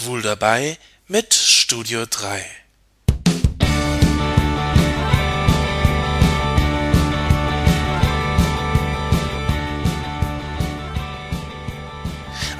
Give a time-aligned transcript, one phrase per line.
[0.00, 0.78] Schwul dabei
[1.08, 2.42] mit Studio 3.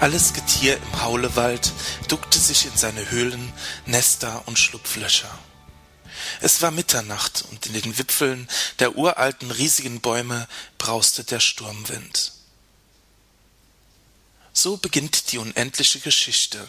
[0.01, 1.73] Alles Getier im Haulewald
[2.09, 3.53] duckte sich in seine Höhlen,
[3.87, 5.31] Nester und Schlupflöcher.
[6.43, 8.49] Es war Mitternacht und in den Wipfeln
[8.81, 10.47] der uralten riesigen Bäume
[10.77, 12.33] brauste der Sturmwind.
[14.53, 16.69] So beginnt die unendliche Geschichte.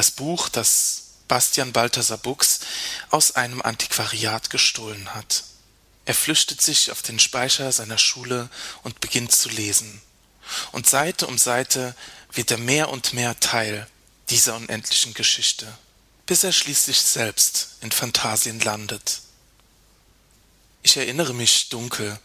[0.00, 2.60] Das Buch, das Bastian Balthasar Buchs
[3.10, 5.44] aus einem Antiquariat gestohlen hat.
[6.06, 8.48] Er flüchtet sich auf den Speicher seiner Schule
[8.82, 10.00] und beginnt zu lesen.
[10.72, 11.94] Und Seite um Seite
[12.32, 13.86] wird er mehr und mehr Teil
[14.30, 15.70] dieser unendlichen Geschichte,
[16.24, 19.20] bis er schließlich selbst in Phantasien landet.
[20.82, 22.18] Ich erinnere mich dunkel,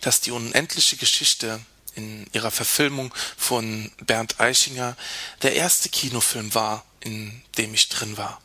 [0.00, 1.60] dass die unendliche Geschichte
[1.94, 4.96] in ihrer Verfilmung von Bernd Eichinger
[5.42, 8.40] der erste Kinofilm war, in dem ich drin war.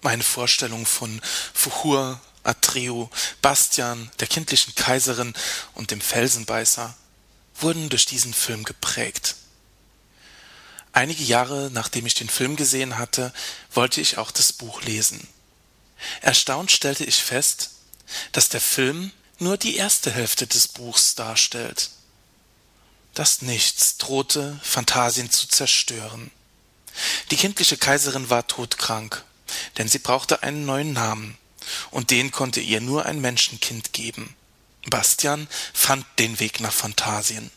[0.00, 1.20] Meine Vorstellung von
[1.52, 3.10] Fuchur, Atreo,
[3.42, 5.34] Bastian, der kindlichen Kaiserin
[5.74, 6.94] und dem Felsenbeißer
[7.56, 9.36] wurden durch diesen Film geprägt.
[10.92, 13.32] Einige Jahre nachdem ich den Film gesehen hatte,
[13.72, 15.26] wollte ich auch das Buch lesen.
[16.20, 17.70] Erstaunt stellte ich fest,
[18.32, 21.90] dass der Film nur die erste Hälfte des Buchs darstellt.
[23.14, 26.30] Das Nichts drohte, Phantasien zu zerstören.
[27.30, 29.24] Die kindliche Kaiserin war todkrank,
[29.78, 31.38] denn sie brauchte einen neuen Namen,
[31.90, 34.36] und den konnte ihr nur ein Menschenkind geben.
[34.86, 37.50] Bastian fand den Weg nach Phantasien,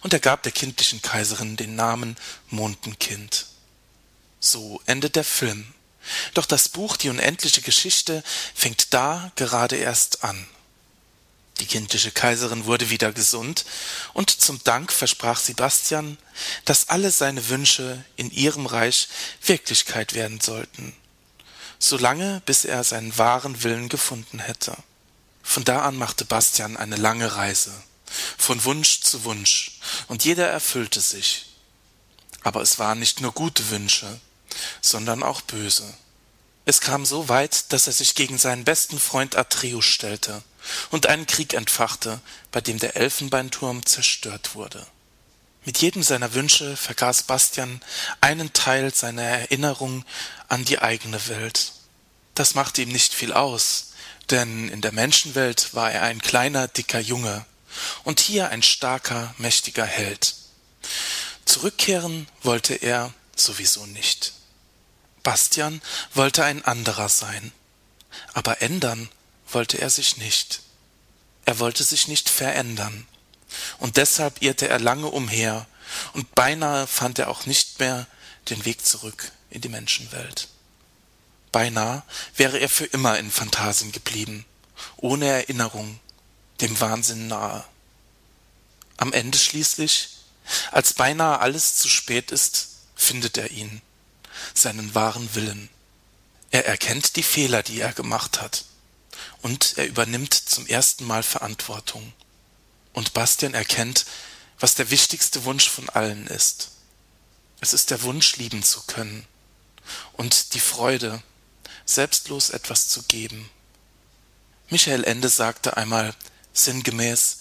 [0.00, 2.16] und er gab der kindlichen Kaiserin den Namen
[2.48, 3.46] Mondenkind.
[4.40, 5.74] So endet der Film.
[6.32, 8.22] Doch das Buch Die unendliche Geschichte
[8.54, 10.46] fängt da gerade erst an.
[11.60, 13.66] Die kindliche Kaiserin wurde wieder gesund,
[14.14, 16.16] und zum Dank versprach Sebastian,
[16.64, 19.08] dass alle seine Wünsche in ihrem Reich
[19.42, 20.94] Wirklichkeit werden sollten,
[21.78, 24.74] solange bis er seinen wahren Willen gefunden hätte.
[25.42, 27.72] Von da an machte Bastian eine lange Reise,
[28.38, 31.46] von Wunsch zu Wunsch, und jeder erfüllte sich.
[32.42, 34.18] Aber es waren nicht nur gute Wünsche,
[34.80, 35.92] sondern auch böse.
[36.64, 40.42] Es kam so weit, dass er sich gegen seinen besten Freund Atreus stellte
[40.90, 42.20] und einen Krieg entfachte,
[42.52, 44.86] bei dem der Elfenbeinturm zerstört wurde.
[45.64, 47.80] Mit jedem seiner Wünsche vergaß Bastian
[48.20, 50.04] einen Teil seiner Erinnerung
[50.48, 51.72] an die eigene Welt.
[52.34, 53.92] Das machte ihm nicht viel aus,
[54.30, 57.44] denn in der Menschenwelt war er ein kleiner, dicker Junge
[58.04, 60.34] und hier ein starker, mächtiger Held.
[61.44, 64.32] Zurückkehren wollte er sowieso nicht.
[65.22, 65.82] Bastian
[66.14, 67.52] wollte ein anderer sein,
[68.32, 69.10] aber ändern
[69.54, 70.62] wollte er sich nicht.
[71.44, 73.06] Er wollte sich nicht verändern.
[73.78, 75.66] Und deshalb irrte er lange umher,
[76.12, 78.06] und beinahe fand er auch nicht mehr
[78.48, 80.48] den Weg zurück in die Menschenwelt.
[81.50, 82.04] Beinahe
[82.36, 84.44] wäre er für immer in Phantasien geblieben,
[84.96, 85.98] ohne Erinnerung,
[86.60, 87.64] dem Wahnsinn nahe.
[88.98, 90.10] Am Ende schließlich,
[90.70, 93.82] als beinahe alles zu spät ist, findet er ihn,
[94.54, 95.68] seinen wahren Willen.
[96.52, 98.64] Er erkennt die Fehler, die er gemacht hat
[99.42, 102.12] und er übernimmt zum ersten Mal Verantwortung.
[102.92, 104.06] Und Bastian erkennt,
[104.58, 106.70] was der wichtigste Wunsch von allen ist.
[107.60, 109.26] Es ist der Wunsch, lieben zu können
[110.14, 111.22] und die Freude,
[111.84, 113.50] selbstlos etwas zu geben.
[114.68, 116.14] Michael Ende sagte einmal
[116.52, 117.38] sinngemäß,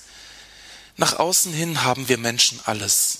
[0.97, 3.19] nach außen hin haben wir Menschen alles,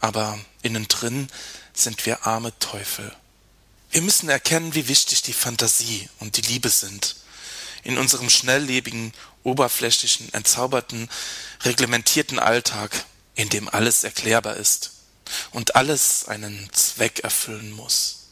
[0.00, 1.28] aber innen drin
[1.72, 3.14] sind wir arme Teufel.
[3.90, 7.16] Wir müssen erkennen, wie wichtig die Fantasie und die Liebe sind
[7.82, 9.12] in unserem schnelllebigen,
[9.44, 11.08] oberflächlichen, entzauberten,
[11.64, 14.92] reglementierten Alltag, in dem alles erklärbar ist
[15.52, 18.28] und alles einen Zweck erfüllen muss.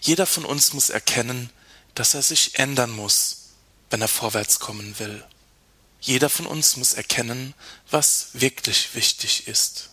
[0.00, 1.50] Jeder von uns muss erkennen,
[1.94, 3.50] dass er sich ändern muss,
[3.90, 5.24] wenn er vorwärts kommen will.
[6.00, 7.54] Jeder von uns muss erkennen,
[7.90, 9.90] was wirklich wichtig ist.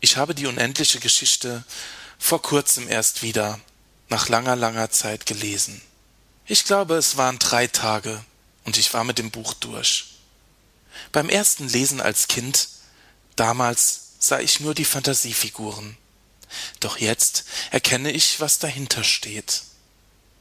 [0.00, 1.64] Ich habe die unendliche Geschichte
[2.18, 3.58] vor kurzem erst wieder
[4.08, 5.80] nach langer, langer Zeit gelesen.
[6.46, 8.24] Ich glaube, es waren drei Tage
[8.64, 10.06] und ich war mit dem Buch durch.
[11.12, 12.68] Beim ersten Lesen als Kind,
[13.36, 15.96] damals sah ich nur die Fantasiefiguren.
[16.80, 19.62] Doch jetzt erkenne ich, was dahinter steht.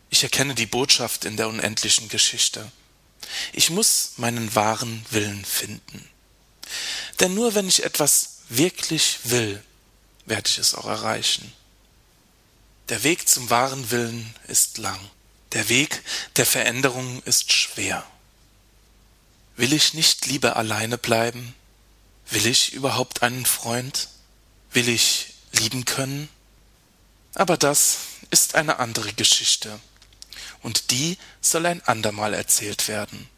[0.10, 2.70] Ich erkenne die Botschaft in der unendlichen Geschichte.
[3.54, 6.10] Ich muss meinen wahren Willen finden.
[7.20, 9.64] Denn nur wenn ich etwas wirklich will,
[10.26, 11.54] werde ich es auch erreichen.
[12.90, 15.00] Der Weg zum wahren Willen ist lang.
[15.54, 16.02] Der Weg
[16.38, 18.06] der Veränderung ist schwer.
[19.58, 21.54] Will ich nicht lieber alleine bleiben?
[22.30, 24.08] Will ich überhaupt einen Freund?
[24.72, 26.30] Will ich lieben können?
[27.34, 27.98] Aber das
[28.30, 29.80] ist eine andere Geschichte,
[30.62, 33.30] und die soll ein andermal erzählt werden.